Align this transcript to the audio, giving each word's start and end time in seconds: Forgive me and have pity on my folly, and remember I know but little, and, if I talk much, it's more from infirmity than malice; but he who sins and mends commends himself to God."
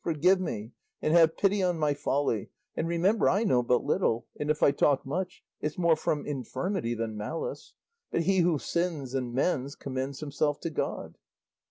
Forgive 0.03 0.39
me 0.39 0.71
and 0.99 1.13
have 1.13 1.37
pity 1.37 1.61
on 1.61 1.77
my 1.77 1.93
folly, 1.93 2.49
and 2.75 2.87
remember 2.87 3.29
I 3.29 3.43
know 3.43 3.61
but 3.61 3.83
little, 3.83 4.25
and, 4.39 4.49
if 4.49 4.63
I 4.63 4.71
talk 4.71 5.05
much, 5.05 5.43
it's 5.59 5.77
more 5.77 5.95
from 5.95 6.25
infirmity 6.25 6.95
than 6.95 7.15
malice; 7.15 7.75
but 8.09 8.23
he 8.23 8.39
who 8.39 8.57
sins 8.57 9.13
and 9.13 9.31
mends 9.31 9.75
commends 9.75 10.19
himself 10.19 10.59
to 10.61 10.71
God." 10.71 11.19